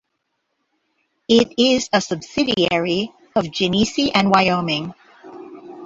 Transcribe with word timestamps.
It 1.27 1.53
is 1.59 1.87
a 1.93 2.01
subsidiary 2.01 3.11
of 3.35 3.51
Genesee 3.51 4.09
and 4.11 4.31
Wyoming. 4.31 4.95